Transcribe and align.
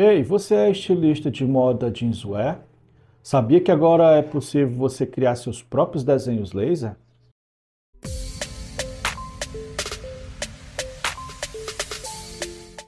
Ei, 0.00 0.22
você 0.22 0.54
é 0.54 0.70
estilista 0.70 1.28
de 1.28 1.44
moda 1.44 1.92
jeanswear? 1.92 2.60
Sabia 3.20 3.60
que 3.60 3.72
agora 3.72 4.16
é 4.16 4.22
possível 4.22 4.70
você 4.76 5.04
criar 5.04 5.34
seus 5.34 5.60
próprios 5.60 6.04
desenhos 6.04 6.52
laser? 6.52 6.94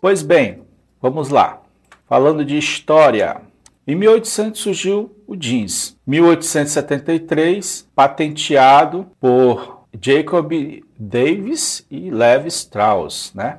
Pois 0.01 0.23
bem, 0.23 0.63
vamos 1.03 1.31
lá. 1.31 1.61
Falando 2.07 2.45
de 2.45 2.57
história. 2.57 3.43
Em 3.85 3.97
1800 3.97 4.61
surgiu 4.61 5.11
o 5.27 5.35
jeans. 5.35 5.99
1873, 6.07 7.91
patenteado 7.93 9.09
por 9.19 9.85
Jacob 10.01 10.53
Davis 10.97 11.85
e 11.91 12.09
Levi 12.09 12.47
Strauss, 12.47 13.33
né? 13.35 13.59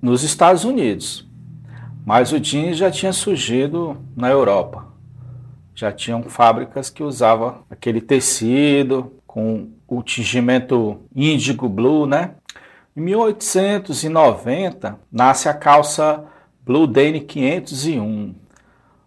Nos 0.00 0.22
Estados 0.22 0.64
Unidos. 0.64 1.29
Mas 2.10 2.32
o 2.32 2.40
jeans 2.40 2.76
já 2.76 2.90
tinha 2.90 3.12
surgido 3.12 3.96
na 4.16 4.28
Europa. 4.28 4.84
Já 5.76 5.92
tinham 5.92 6.24
fábricas 6.24 6.90
que 6.90 7.04
usavam 7.04 7.58
aquele 7.70 8.00
tecido 8.00 9.12
com 9.24 9.68
o 9.86 10.02
tingimento 10.02 11.02
índigo 11.14 11.68
blue, 11.68 12.08
né? 12.08 12.32
Em 12.96 13.00
1890 13.00 14.98
nasce 15.12 15.48
a 15.48 15.54
calça 15.54 16.24
Blue 16.66 16.88
Dane 16.88 17.20
501, 17.20 18.34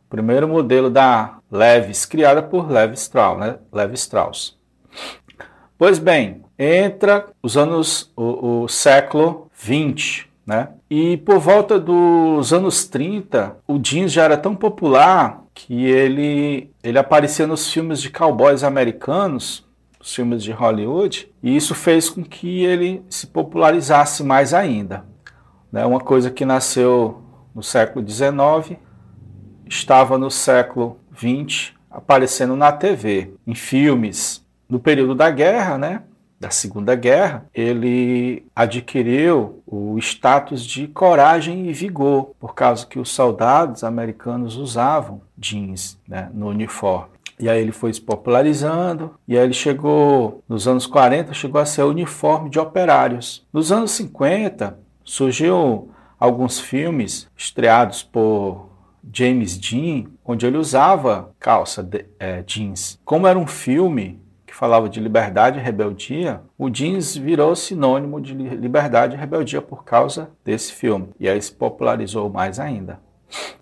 primeiro 0.09 0.47
modelo 0.47 0.89
da 0.89 1.39
Levis, 1.51 2.05
criada 2.05 2.41
por 2.41 2.71
Levi 2.71 2.93
Strauss, 2.93 3.37
né? 3.37 3.57
Levi 3.69 3.95
Strauss. 3.95 4.57
Pois 5.77 5.99
bem, 5.99 6.41
entra 6.57 7.27
os 7.41 7.57
anos 7.57 8.13
o, 8.15 8.61
o 8.63 8.67
século 8.69 9.51
20, 9.53 10.31
né? 10.45 10.69
E 10.89 11.17
por 11.17 11.39
volta 11.39 11.79
dos 11.79 12.51
anos 12.51 12.85
30, 12.85 13.57
o 13.67 13.79
jeans 13.79 14.11
já 14.11 14.23
era 14.23 14.37
tão 14.37 14.55
popular 14.55 15.43
que 15.53 15.85
ele, 15.85 16.71
ele 16.83 16.97
aparecia 16.97 17.47
nos 17.47 17.71
filmes 17.71 18.01
de 18.01 18.09
cowboys 18.09 18.63
americanos 18.63 19.65
os 20.03 20.13
filmes 20.13 20.43
de 20.43 20.51
Hollywood, 20.51 21.31
e 21.41 21.55
isso 21.55 21.73
fez 21.73 22.09
com 22.09 22.25
que 22.25 22.65
ele 22.65 23.01
se 23.09 23.25
popularizasse 23.25 24.21
mais 24.21 24.53
ainda. 24.53 25.05
Né? 25.71 25.85
Uma 25.85 26.01
coisa 26.01 26.29
que 26.29 26.43
nasceu 26.43 27.23
no 27.55 27.63
século 27.63 28.05
XIX, 28.05 28.77
estava 29.65 30.17
no 30.17 30.29
século 30.29 30.99
XX 31.15 31.71
aparecendo 31.89 32.55
na 32.55 32.71
TV, 32.71 33.33
em 33.47 33.55
filmes. 33.55 34.45
No 34.67 34.79
período 34.79 35.15
da 35.15 35.29
guerra, 35.29 35.77
né? 35.77 36.01
Da 36.43 36.49
Segunda 36.49 36.93
Guerra, 36.93 37.45
ele 37.55 38.45
adquiriu 38.53 39.63
o 39.65 39.97
status 39.97 40.65
de 40.65 40.89
coragem 40.89 41.69
e 41.69 41.73
vigor, 41.73 42.31
por 42.37 42.53
causa 42.53 42.85
que 42.85 42.99
os 42.99 43.09
soldados 43.09 43.81
americanos 43.81 44.57
usavam 44.57 45.21
jeans 45.37 45.97
né, 46.05 46.29
no 46.33 46.49
uniforme. 46.49 47.13
E 47.39 47.47
aí 47.47 47.61
ele 47.61 47.71
foi 47.71 47.93
se 47.93 48.01
popularizando, 48.01 49.15
e 49.25 49.37
aí 49.37 49.45
ele 49.45 49.53
chegou, 49.53 50.43
nos 50.47 50.67
anos 50.67 50.85
40, 50.85 51.33
chegou 51.33 51.61
a 51.61 51.65
ser 51.65 51.83
uniforme 51.83 52.49
de 52.49 52.59
operários. 52.59 53.47
Nos 53.53 53.71
anos 53.71 53.91
50, 53.91 54.77
surgiu 55.01 55.91
alguns 56.19 56.59
filmes 56.59 57.25
estreados 57.37 58.03
por 58.03 58.67
James 59.13 59.57
Dean, 59.57 60.07
onde 60.25 60.45
ele 60.45 60.57
usava 60.57 61.31
calça 61.39 61.81
de, 61.81 62.05
é, 62.19 62.43
jeans. 62.43 62.99
Como 63.05 63.27
era 63.27 63.39
um 63.39 63.47
filme 63.47 64.21
que 64.53 64.57
falava 64.57 64.87
de 64.87 64.99
liberdade 64.99 65.57
e 65.57 65.61
rebeldia, 65.63 66.41
o 66.59 66.69
jeans 66.69 67.17
virou 67.17 67.55
sinônimo 67.55 68.21
de 68.21 68.35
liberdade 68.35 69.15
e 69.15 69.19
rebeldia 69.19 69.63
por 69.63 69.83
causa 69.83 70.29
desse 70.45 70.73
filme. 70.73 71.09
E 71.19 71.27
aí 71.27 71.41
se 71.41 71.51
popularizou 71.51 72.29
mais 72.29 72.59
ainda. 72.59 72.99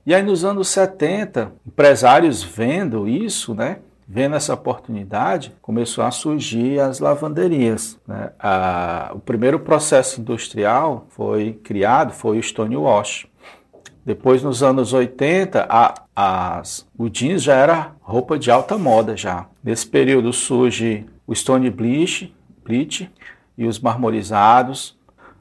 E 0.05 0.13
aí 0.13 0.21
nos 0.21 0.43
anos 0.43 0.67
70, 0.67 1.53
empresários 1.65 2.43
vendo 2.43 3.07
isso, 3.07 3.55
né, 3.55 3.77
vendo 4.05 4.35
essa 4.35 4.53
oportunidade, 4.53 5.55
começou 5.61 6.03
a 6.03 6.11
surgir 6.11 6.81
as 6.81 6.99
lavanderias. 6.99 7.97
Né? 8.05 8.31
A, 8.37 9.11
o 9.13 9.19
primeiro 9.19 9.61
processo 9.61 10.19
industrial 10.19 11.05
foi 11.07 11.53
criado, 11.63 12.11
foi 12.11 12.37
o 12.37 12.43
Stonewash. 12.43 13.31
Depois, 14.05 14.41
nos 14.41 14.63
anos 14.63 14.93
80, 14.93 15.67
a, 15.69 16.63
o 16.97 17.07
jeans 17.07 17.43
já 17.43 17.55
era 17.55 17.91
roupa 18.01 18.37
de 18.37 18.49
alta 18.49 18.77
moda 18.77 19.15
já. 19.15 19.45
Nesse 19.63 19.85
período 19.85 20.33
surge 20.33 21.05
o 21.27 21.35
Stone 21.35 21.69
Bleach, 21.69 22.35
bleach 22.65 23.09
e 23.57 23.65
os 23.65 23.79
marmorizados, 23.79 24.97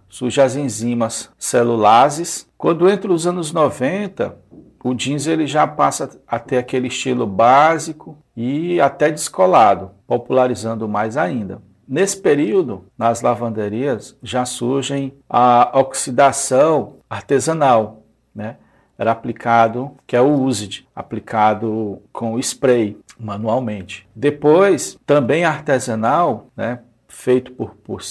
surgem 0.08 0.44
as 0.44 0.56
enzimas 0.56 1.30
celulases. 1.38 2.46
Quando 2.58 2.88
entra 2.88 3.10
os 3.10 3.26
anos 3.26 3.52
90, 3.52 4.36
o 4.84 4.94
jeans 4.94 5.26
ele 5.26 5.46
já 5.46 5.66
passa 5.66 6.20
a 6.26 6.38
ter 6.38 6.58
aquele 6.58 6.88
estilo 6.88 7.26
básico 7.26 8.18
e 8.36 8.80
até 8.80 9.10
descolado, 9.10 9.92
popularizando 10.06 10.88
mais 10.88 11.16
ainda. 11.16 11.62
Nesse 11.86 12.20
período, 12.20 12.84
nas 12.96 13.20
lavanderias 13.20 14.16
já 14.22 14.44
surgem 14.44 15.12
a 15.28 15.70
oxidação 15.74 16.98
artesanal, 17.08 17.99
né? 18.40 18.56
Era 18.98 19.12
aplicado, 19.12 19.92
que 20.06 20.16
é 20.16 20.20
o 20.20 20.42
USID, 20.42 20.86
aplicado 20.94 22.02
com 22.12 22.38
spray 22.38 22.98
manualmente. 23.18 24.08
Depois, 24.14 24.98
também 25.06 25.44
artesanal, 25.44 26.48
né? 26.56 26.80
Feito 27.08 27.52
por, 27.52 27.74
por 27.74 28.02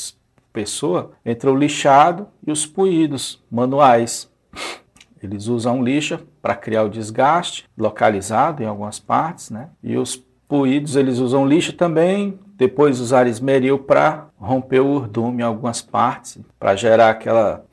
pessoa, 0.53 1.11
entre 1.25 1.49
o 1.49 1.55
lixado 1.55 2.27
e 2.45 2.51
os 2.51 2.65
puídos 2.65 3.43
manuais. 3.51 4.29
Eles 5.21 5.47
usam 5.47 5.83
lixa 5.83 6.21
para 6.41 6.55
criar 6.55 6.83
o 6.83 6.89
desgaste 6.89 7.65
localizado 7.77 8.63
em 8.63 8.65
algumas 8.65 8.99
partes, 8.99 9.49
né? 9.49 9.69
E 9.83 9.97
os 9.97 10.15
puídos 10.47 10.95
eles 10.95 11.19
usam 11.19 11.45
lixa 11.45 11.73
também, 11.73 12.39
depois 12.55 12.99
usar 12.99 13.27
esmeril 13.27 13.79
para 13.79 14.27
romper 14.37 14.79
o 14.79 14.87
urdume 14.87 15.41
em 15.41 15.45
algumas 15.45 15.81
partes, 15.81 16.39
para 16.59 16.75
gerar 16.75 17.09
aquela 17.09 17.65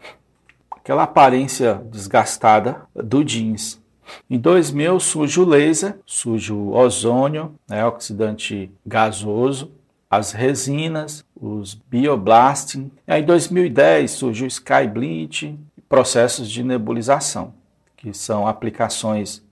aquela 0.87 1.03
aparência 1.03 1.83
desgastada 1.91 2.83
do 2.95 3.25
jeans. 3.25 3.83
Em 4.31 4.39
2000 4.39 5.01
surge 5.01 5.41
o 5.41 5.45
laser, 5.45 5.99
surge 6.07 6.53
o 6.53 6.71
ozônio, 6.73 7.57
né, 7.69 7.85
oxidante 7.85 8.71
gasoso, 8.87 9.73
as 10.09 10.31
resinas, 10.31 11.25
os 11.35 11.75
bioblasting. 11.75 12.89
Aí, 13.05 13.21
em 13.21 13.27
2010 13.27 14.13
surgiu 14.13 14.45
o 14.45 14.49
Sky 14.49 14.87
Bleach, 14.89 15.59
processos 15.89 16.49
de 16.49 16.63
nebulização, 16.63 17.53
que 17.97 18.15
são 18.15 18.47
aplicações 18.47 19.43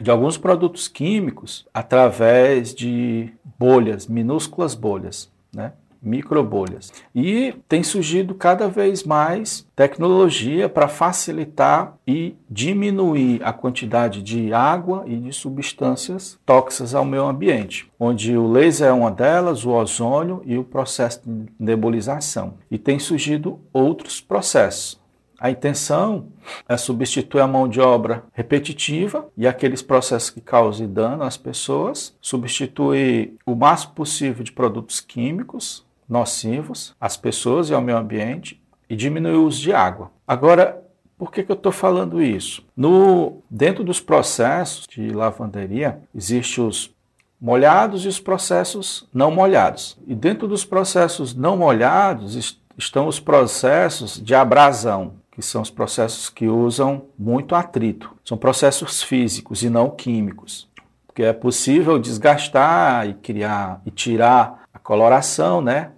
de 0.00 0.08
alguns 0.08 0.38
produtos 0.38 0.86
químicos 0.86 1.66
através 1.74 2.72
de 2.72 3.32
bolhas, 3.58 4.06
minúsculas 4.06 4.76
bolhas, 4.76 5.28
né? 5.52 5.72
Microbolhas. 6.02 6.92
E 7.14 7.54
tem 7.68 7.82
surgido 7.82 8.34
cada 8.34 8.68
vez 8.68 9.04
mais 9.04 9.66
tecnologia 9.76 10.68
para 10.68 10.88
facilitar 10.88 11.94
e 12.06 12.34
diminuir 12.48 13.40
a 13.44 13.52
quantidade 13.52 14.22
de 14.22 14.52
água 14.52 15.04
e 15.06 15.16
de 15.16 15.32
substâncias 15.32 16.38
tóxicas 16.44 16.94
ao 16.94 17.04
meio 17.04 17.24
ambiente, 17.24 17.90
onde 17.98 18.36
o 18.36 18.50
laser 18.50 18.88
é 18.88 18.92
uma 18.92 19.10
delas, 19.10 19.64
o 19.64 19.70
ozônio 19.70 20.42
e 20.44 20.56
o 20.58 20.64
processo 20.64 21.22
de 21.24 21.46
nebulização. 21.58 22.54
E 22.70 22.78
tem 22.78 22.98
surgido 22.98 23.60
outros 23.72 24.20
processos. 24.20 25.00
A 25.40 25.50
intenção 25.50 26.26
é 26.68 26.76
substituir 26.76 27.40
a 27.40 27.46
mão 27.46 27.66
de 27.66 27.80
obra 27.80 28.24
repetitiva 28.34 29.26
e 29.34 29.46
aqueles 29.46 29.80
processos 29.80 30.28
que 30.28 30.40
causem 30.42 30.86
dano 30.86 31.22
às 31.22 31.38
pessoas, 31.38 32.14
substituir 32.20 33.32
o 33.46 33.54
máximo 33.54 33.94
possível 33.94 34.44
de 34.44 34.52
produtos 34.52 35.00
químicos 35.00 35.88
nocivos 36.10 36.94
às 37.00 37.16
pessoas 37.16 37.70
e 37.70 37.74
ao 37.74 37.80
meio 37.80 37.96
ambiente 37.96 38.60
e 38.88 38.96
diminuir 38.96 39.36
o 39.36 39.46
uso 39.46 39.62
de 39.62 39.72
água. 39.72 40.10
Agora, 40.26 40.82
por 41.16 41.30
que, 41.30 41.42
que 41.42 41.52
eu 41.52 41.56
estou 41.56 41.70
falando 41.70 42.20
isso? 42.20 42.64
No, 42.76 43.42
dentro 43.48 43.84
dos 43.84 44.00
processos 44.00 44.86
de 44.88 45.10
lavanderia, 45.10 46.00
existem 46.14 46.64
os 46.64 46.92
molhados 47.40 48.04
e 48.04 48.08
os 48.08 48.18
processos 48.18 49.08
não 49.14 49.30
molhados. 49.30 49.96
E 50.06 50.14
dentro 50.14 50.48
dos 50.48 50.64
processos 50.64 51.34
não 51.34 51.56
molhados 51.56 52.58
estão 52.76 53.06
os 53.06 53.20
processos 53.20 54.20
de 54.20 54.34
abrasão, 54.34 55.14
que 55.30 55.42
são 55.42 55.62
os 55.62 55.70
processos 55.70 56.28
que 56.28 56.48
usam 56.48 57.06
muito 57.18 57.54
atrito. 57.54 58.16
São 58.24 58.36
processos 58.36 59.02
físicos 59.02 59.62
e 59.62 59.70
não 59.70 59.90
químicos. 59.90 60.68
Porque 61.06 61.22
é 61.22 61.32
possível 61.32 61.98
desgastar 61.98 63.08
e 63.08 63.14
criar 63.14 63.80
e 63.86 63.90
tirar 63.90 64.64
a 64.72 64.78
coloração, 64.78 65.60
né? 65.60 65.92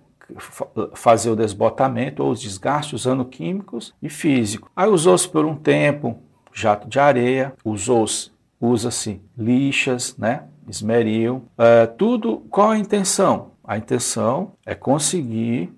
Fazer 0.95 1.31
o 1.31 1.37
desbotamento 1.37 2.23
ou 2.23 2.31
os 2.31 2.41
desgastes 2.41 2.93
usando 2.93 3.25
químicos 3.25 3.95
e 4.03 4.09
físico. 4.09 4.71
Aí 4.75 4.89
usou-se 4.89 5.29
por 5.29 5.45
um 5.45 5.55
tempo 5.55 6.19
jato 6.53 6.89
de 6.89 6.99
areia, 6.99 7.55
usou-se, 7.65 8.31
usa-se 8.61 9.21
lixas, 9.37 10.17
né? 10.17 10.45
esmeril, 10.69 11.45
é, 11.59 11.87
tudo, 11.87 12.39
qual 12.51 12.71
a 12.71 12.79
intenção? 12.79 13.53
A 13.65 13.77
intenção 13.77 14.53
é 14.65 14.75
conseguir 14.75 15.73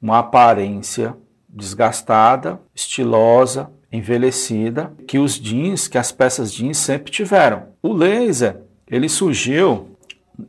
uma 0.00 0.18
aparência 0.18 1.16
desgastada, 1.48 2.60
estilosa, 2.74 3.70
envelhecida 3.92 4.92
que 5.06 5.18
os 5.18 5.34
jeans, 5.34 5.88
que 5.88 5.98
as 5.98 6.12
peças 6.12 6.52
jeans 6.52 6.78
sempre 6.78 7.10
tiveram. 7.10 7.64
O 7.82 7.92
laser, 7.92 8.60
ele 8.88 9.08
surgiu 9.08 9.96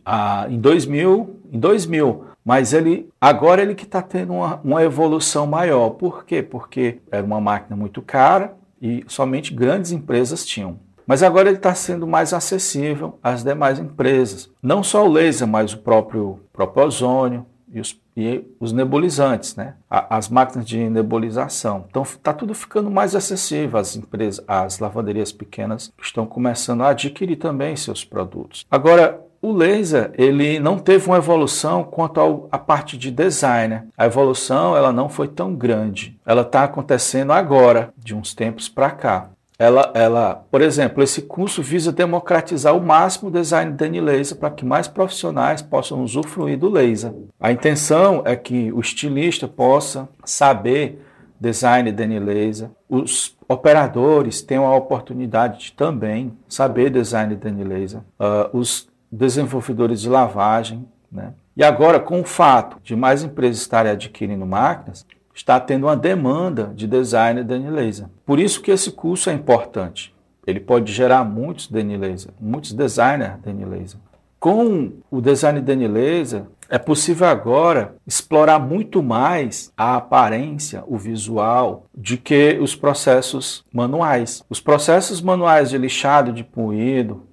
ah, 0.06 0.46
em 0.50 0.60
2000, 0.60 1.42
em 1.52 1.60
2000, 1.60 2.26
mas 2.44 2.74
ele 2.74 3.10
agora 3.20 3.62
ele 3.62 3.76
que 3.76 3.86
está 3.86 4.02
tendo 4.02 4.34
uma, 4.34 4.60
uma 4.64 4.84
evolução 4.84 5.46
maior. 5.46 5.92
Por 5.92 6.26
quê? 6.26 6.42
Porque 6.42 7.00
era 7.12 7.26
uma 7.26 7.40
máquina 7.40 7.76
muito 7.76 8.02
cara 8.02 8.56
e 8.82 9.04
somente 9.08 9.54
grandes 9.54 9.92
empresas 9.92 10.46
tinham. 10.46 10.80
Mas 11.06 11.24
agora 11.24 11.50
ele 11.50 11.58
está 11.58 11.76
sendo 11.76 12.08
mais 12.08 12.34
acessível 12.34 13.20
às 13.22 13.44
demais 13.44 13.80
empresas. 13.80 14.50
Não 14.62 14.84
só 14.84 15.06
o 15.06 15.12
laser, 15.12 15.48
mas 15.48 15.74
o 15.74 15.80
próprio, 15.80 16.40
próprio 16.54 16.86
ozônio 16.86 17.46
e 17.72 17.80
os, 17.80 18.00
e 18.16 18.44
os 18.60 18.72
nebulizantes, 18.72 19.56
né? 19.56 19.76
as 19.90 20.30
máquinas 20.30 20.66
de 20.66 20.90
nebulização. 20.90 21.86
Então 21.90 22.04
está 22.04 22.34
tudo 22.34 22.54
ficando 22.54 22.90
mais 22.90 23.16
acessível. 23.16 23.80
As 23.80 23.96
empresas, 23.96 24.44
as 24.48 24.80
lavanderias 24.80 25.32
pequenas 25.32 25.92
estão 26.02 26.26
começando 26.26 26.82
a 26.82 26.90
adquirir 26.90 27.36
também 27.38 27.76
seus 27.76 28.04
produtos. 28.06 28.66
Agora, 28.70 29.22
o 29.42 29.52
laser 29.52 30.12
ele 30.18 30.60
não 30.60 30.78
teve 30.78 31.08
uma 31.08 31.18
evolução 31.18 31.84
quanto 31.84 32.48
à 32.52 32.58
parte 32.58 32.98
de 32.98 33.10
design. 33.10 33.76
Né? 33.76 33.84
A 33.98 34.06
evolução 34.06 34.78
ela 34.78 34.92
não 34.92 35.10
foi 35.10 35.28
tão 35.28 35.56
grande. 35.56 36.18
Ela 36.26 36.42
está 36.42 36.64
acontecendo 36.64 37.34
agora, 37.34 37.94
de 37.98 38.14
uns 38.14 38.34
tempos 38.34 38.70
para 38.70 38.92
cá. 38.92 39.30
Ela, 39.58 39.92
ela, 39.94 40.44
por 40.50 40.60
exemplo, 40.60 41.04
esse 41.04 41.22
curso 41.22 41.62
visa 41.62 41.92
democratizar 41.92 42.76
o 42.76 42.82
máximo 42.82 43.30
o 43.30 43.32
design 43.32 43.74
de 43.74 44.02
laser 44.02 44.38
para 44.38 44.50
que 44.50 44.66
mais 44.66 44.88
profissionais 44.88 45.62
possam 45.62 46.02
usufruir 46.02 46.58
do 46.58 46.68
laser. 46.68 47.14
A 47.40 47.52
intenção 47.52 48.24
é 48.26 48.36
que 48.36 48.72
o 48.72 48.80
estilista 48.80 49.48
possa 49.48 50.10
saber 50.26 51.00
design 51.40 51.92
de 51.92 52.20
laser, 52.20 52.70
os 52.88 53.36
operadores 53.48 54.42
tenham 54.42 54.66
a 54.66 54.76
oportunidade 54.76 55.60
de 55.60 55.74
também 55.74 56.34
saber 56.48 56.92
design 56.92 57.36
de 57.36 57.64
laser, 57.64 58.00
uh, 58.20 58.50
os 58.56 58.91
desenvolvedores 59.12 60.02
de 60.02 60.10
lavagem, 60.10 60.88
né? 61.12 61.34
E 61.56 61.64
agora, 61.64 62.00
com 62.00 62.22
o 62.22 62.24
fato 62.24 62.78
de 62.82 62.96
mais 62.96 63.24
empresas 63.24 63.62
estarem 63.62 63.92
adquirindo 63.92 64.46
máquinas, 64.46 65.06
está 65.36 65.60
tendo 65.60 65.86
uma 65.86 65.98
demanda 65.98 66.72
de 66.76 66.88
design 66.88 67.44
Dani 67.44 67.70
Laser. 67.70 68.08
Por 68.26 68.40
isso 68.40 68.62
que 68.62 68.72
esse 68.72 68.92
curso 68.92 69.30
é 69.30 69.34
importante. 69.34 70.14
Ele 70.48 70.60
pode 70.60 70.92
gerar 70.92 71.24
muitos 71.24 71.68
Dani 71.68 71.98
Laser, 71.98 72.32
muitos 72.40 72.74
designers 72.74 73.40
Dani 73.44 73.66
Laser. 73.66 74.00
Com 74.40 74.94
o 75.12 75.22
design 75.22 75.62
Dani 75.62 75.88
Laser, 75.88 76.44
é 76.68 76.80
possível 76.80 77.28
agora 77.28 77.96
explorar 78.08 78.58
muito 78.58 79.04
mais 79.04 79.72
a 79.78 79.98
aparência, 79.98 80.84
o 80.88 80.98
visual, 80.98 81.86
de 81.94 82.18
que 82.18 82.58
os 82.62 82.76
processos 82.76 83.64
manuais. 83.72 84.44
Os 84.50 84.60
processos 84.60 85.22
manuais 85.22 85.70
de 85.70 85.78
lixado 85.78 86.32
de 86.32 86.44
puído, 86.44 87.24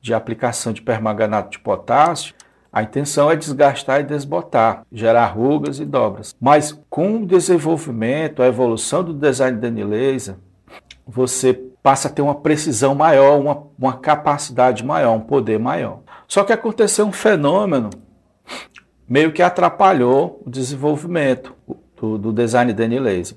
de 0.00 0.14
aplicação 0.14 0.72
de 0.72 0.82
permanganato 0.82 1.50
de 1.50 1.58
potássio, 1.58 2.34
a 2.72 2.82
intenção 2.82 3.30
é 3.30 3.36
desgastar 3.36 4.00
e 4.00 4.04
desbotar, 4.04 4.86
gerar 4.92 5.26
rugas 5.26 5.80
e 5.80 5.84
dobras. 5.84 6.34
Mas 6.40 6.78
com 6.88 7.16
o 7.16 7.26
desenvolvimento, 7.26 8.42
a 8.42 8.46
evolução 8.46 9.02
do 9.02 9.12
design 9.12 9.58
de 9.58 9.84
laser, 9.84 10.36
você 11.06 11.52
passa 11.82 12.08
a 12.08 12.10
ter 12.10 12.22
uma 12.22 12.34
precisão 12.34 12.94
maior, 12.94 13.40
uma, 13.40 13.64
uma 13.76 13.94
capacidade 13.94 14.84
maior, 14.84 15.16
um 15.16 15.20
poder 15.20 15.58
maior. 15.58 16.00
Só 16.28 16.44
que 16.44 16.52
aconteceu 16.52 17.04
um 17.06 17.12
fenômeno 17.12 17.90
meio 19.08 19.32
que 19.32 19.42
atrapalhou 19.42 20.40
o 20.46 20.50
desenvolvimento 20.50 21.52
do, 21.96 22.16
do 22.16 22.32
design 22.32 22.72
de 22.72 22.86
laser. 22.86 23.36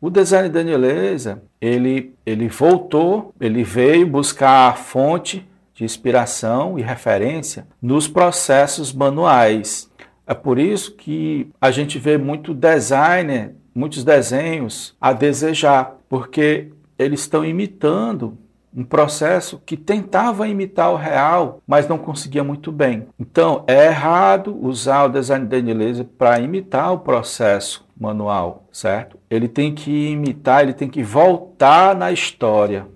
O 0.00 0.08
design 0.08 0.48
de 0.48 0.76
laser, 0.76 1.38
ele, 1.60 2.14
ele 2.24 2.46
voltou, 2.48 3.34
ele 3.40 3.64
veio 3.64 4.06
buscar 4.06 4.68
a 4.68 4.74
fonte 4.74 5.44
de 5.78 5.84
inspiração 5.84 6.76
e 6.76 6.82
referência 6.82 7.64
nos 7.80 8.08
processos 8.08 8.92
manuais. 8.92 9.88
É 10.26 10.34
por 10.34 10.58
isso 10.58 10.96
que 10.96 11.48
a 11.60 11.70
gente 11.70 12.00
vê 12.00 12.18
muito 12.18 12.52
designer, 12.52 13.54
muitos 13.72 14.02
desenhos 14.02 14.96
a 15.00 15.12
desejar, 15.12 15.96
porque 16.08 16.72
eles 16.98 17.20
estão 17.20 17.44
imitando 17.44 18.36
um 18.74 18.82
processo 18.82 19.62
que 19.64 19.76
tentava 19.76 20.48
imitar 20.48 20.90
o 20.92 20.96
real, 20.96 21.62
mas 21.64 21.86
não 21.86 21.96
conseguia 21.96 22.42
muito 22.42 22.72
bem. 22.72 23.06
Então, 23.18 23.62
é 23.68 23.86
errado 23.86 24.58
usar 24.60 25.04
o 25.04 25.08
design 25.08 25.46
de 25.46 25.72
laser 25.72 26.04
para 26.04 26.40
imitar 26.40 26.92
o 26.92 26.98
processo 26.98 27.86
manual, 27.98 28.64
certo? 28.72 29.16
Ele 29.30 29.46
tem 29.46 29.72
que 29.72 30.10
imitar, 30.10 30.64
ele 30.64 30.72
tem 30.72 30.88
que 30.88 31.04
voltar 31.04 31.94
na 31.94 32.10
história 32.10 32.86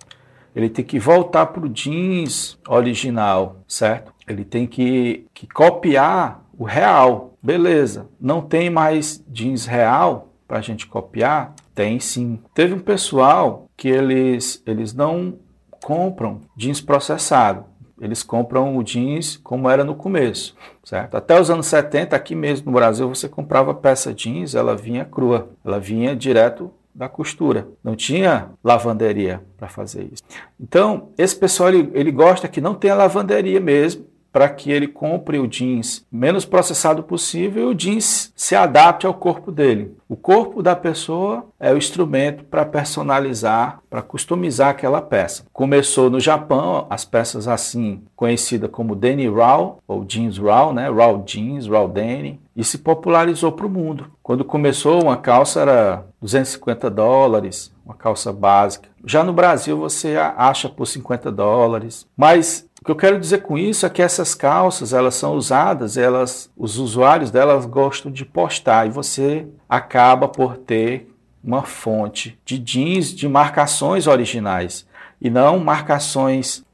ele 0.54 0.68
tem 0.68 0.84
que 0.84 0.98
voltar 0.98 1.46
para 1.46 1.64
o 1.64 1.68
jeans 1.68 2.58
original, 2.68 3.56
certo? 3.66 4.12
Ele 4.28 4.44
tem 4.44 4.66
que, 4.66 5.26
que 5.32 5.46
copiar 5.46 6.44
o 6.56 6.64
real. 6.64 7.34
Beleza, 7.42 8.08
não 8.20 8.40
tem 8.40 8.70
mais 8.70 9.24
jeans 9.28 9.66
real 9.66 10.32
para 10.46 10.58
a 10.58 10.62
gente 10.62 10.86
copiar? 10.86 11.54
Tem 11.74 11.98
sim. 11.98 12.38
Teve 12.54 12.74
um 12.74 12.78
pessoal 12.78 13.66
que 13.76 13.88
eles, 13.88 14.62
eles 14.66 14.92
não 14.92 15.38
compram 15.80 16.42
jeans 16.56 16.80
processado. 16.80 17.64
Eles 18.00 18.22
compram 18.22 18.76
o 18.76 18.82
jeans 18.82 19.36
como 19.36 19.70
era 19.70 19.84
no 19.84 19.94
começo, 19.94 20.56
certo? 20.82 21.16
Até 21.16 21.40
os 21.40 21.50
anos 21.50 21.66
70, 21.66 22.16
aqui 22.16 22.34
mesmo 22.34 22.66
no 22.66 22.72
Brasil, 22.72 23.08
você 23.08 23.28
comprava 23.28 23.72
peça 23.72 24.12
jeans, 24.12 24.56
ela 24.56 24.74
vinha 24.74 25.04
crua, 25.04 25.50
ela 25.64 25.78
vinha 25.78 26.16
direto 26.16 26.72
da 26.94 27.08
costura. 27.08 27.68
Não 27.82 27.96
tinha 27.96 28.50
lavanderia 28.62 29.42
para 29.56 29.68
fazer 29.68 30.08
isso. 30.12 30.22
Então, 30.60 31.10
esse 31.16 31.34
pessoal 31.34 31.70
ele, 31.70 31.90
ele 31.94 32.10
gosta 32.10 32.48
que 32.48 32.60
não 32.60 32.74
tenha 32.74 32.94
lavanderia 32.94 33.60
mesmo, 33.60 34.06
para 34.32 34.48
que 34.48 34.72
ele 34.72 34.88
compre 34.88 35.38
o 35.38 35.46
jeans 35.46 36.06
menos 36.10 36.44
processado 36.44 37.02
possível 37.02 37.64
e 37.64 37.66
o 37.66 37.74
jeans 37.74 38.32
se 38.34 38.56
adapte 38.56 39.06
ao 39.06 39.14
corpo 39.14 39.52
dele. 39.52 39.94
O 40.08 40.16
corpo 40.16 40.62
da 40.62 40.74
pessoa 40.74 41.46
é 41.60 41.72
o 41.72 41.76
instrumento 41.76 42.44
para 42.44 42.64
personalizar, 42.64 43.80
para 43.88 44.02
customizar 44.02 44.70
aquela 44.70 45.02
peça. 45.02 45.44
Começou 45.52 46.10
no 46.10 46.18
Japão, 46.18 46.86
as 46.88 47.04
peças 47.04 47.46
assim, 47.46 48.02
conhecidas 48.16 48.70
como 48.70 48.96
Denny 48.96 49.28
Raw, 49.28 49.78
ou 49.86 50.04
Jeans 50.04 50.38
Raw, 50.38 50.72
né? 50.72 50.90
Raw 50.90 51.22
Jeans, 51.26 51.66
Raw 51.66 51.88
Denny, 51.88 52.40
e 52.54 52.64
se 52.64 52.78
popularizou 52.78 53.52
para 53.52 53.66
o 53.66 53.70
mundo. 53.70 54.06
Quando 54.22 54.44
começou, 54.44 55.02
uma 55.02 55.16
calça 55.16 55.60
era 55.60 56.04
250 56.20 56.90
dólares, 56.90 57.72
uma 57.84 57.94
calça 57.94 58.32
básica. 58.32 58.88
Já 59.04 59.24
no 59.24 59.32
Brasil 59.32 59.78
você 59.78 60.16
acha 60.36 60.68
por 60.68 60.86
50 60.86 61.32
dólares. 61.32 62.06
Mas 62.16 62.68
o 62.82 62.84
que 62.84 62.90
eu 62.90 62.96
quero 62.96 63.20
dizer 63.20 63.42
com 63.42 63.56
isso 63.56 63.86
é 63.86 63.88
que 63.88 64.02
essas 64.02 64.34
calças, 64.34 64.92
elas 64.92 65.14
são 65.14 65.36
usadas, 65.36 65.96
elas, 65.96 66.50
os 66.56 66.78
usuários 66.78 67.30
delas 67.30 67.64
gostam 67.64 68.10
de 68.10 68.24
postar 68.24 68.88
e 68.88 68.90
você 68.90 69.46
acaba 69.68 70.26
por 70.26 70.56
ter 70.56 71.08
uma 71.44 71.62
fonte 71.62 72.36
de 72.44 72.58
jeans 72.58 73.14
de 73.14 73.28
marcações 73.28 74.08
originais 74.08 74.84
e 75.20 75.30
não 75.30 75.60
marcações 75.60 76.64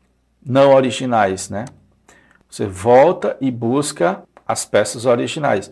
não 0.43 0.73
originais, 0.73 1.51
né? 1.51 1.67
Você 2.49 2.67
volta 2.67 3.37
e 3.39 3.51
busca 3.51 4.23
as 4.47 4.65
peças 4.65 5.05
originais. 5.05 5.71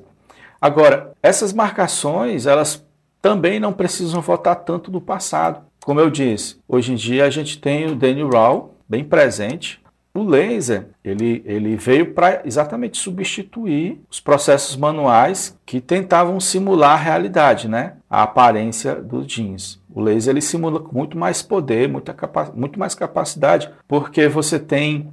Agora, 0.61 1.15
essas 1.23 1.55
marcações, 1.55 2.45
elas 2.45 2.87
também 3.23 3.59
não 3.59 3.73
precisam 3.73 4.21
voltar 4.21 4.57
tanto 4.57 4.91
do 4.91 5.01
passado. 5.01 5.65
Como 5.83 5.99
eu 5.99 6.11
disse, 6.11 6.61
hoje 6.69 6.93
em 6.93 6.97
dia 6.97 7.25
a 7.25 7.31
gente 7.31 7.59
tem 7.59 7.87
o 7.87 7.97
Danny 7.97 8.23
Raw 8.23 8.75
bem 8.87 9.03
presente, 9.03 9.81
o 10.17 10.25
laser, 10.25 10.89
ele, 11.05 11.43
ele 11.45 11.77
veio 11.77 12.13
para 12.15 12.43
exatamente 12.45 12.99
substituir 12.99 14.01
os 14.11 14.21
processos 14.21 14.77
manuais 14.77 15.59
que 15.65 15.81
tentavam 15.81 16.39
simular 16.41 16.93
a 16.93 17.03
realidade, 17.03 17.69
né? 17.69 17.95
A 18.09 18.23
aparência 18.23 18.95
dos 18.95 19.27
jeans. 19.27 19.81
O 19.93 20.01
laser 20.01 20.33
ele 20.33 20.41
simula 20.41 20.81
com 20.81 20.97
muito 20.97 21.17
mais 21.17 21.43
poder, 21.43 21.89
muita 21.89 22.15
muito 22.55 22.79
mais 22.79 22.95
capacidade, 22.95 23.71
porque 23.89 24.29
você 24.29 24.59
tem 24.59 25.11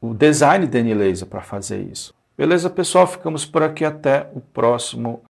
o 0.00 0.12
design 0.12 0.66
de 0.66 0.94
laser 0.94 1.26
para 1.26 1.40
fazer 1.40 1.80
isso. 1.82 2.12
Beleza, 2.36 2.68
pessoal? 2.68 3.06
Ficamos 3.06 3.44
por 3.44 3.62
aqui 3.62 3.84
até 3.84 4.28
o 4.34 4.40
próximo 4.40 5.20